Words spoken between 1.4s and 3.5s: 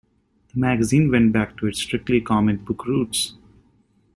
to its strictly comic book roots.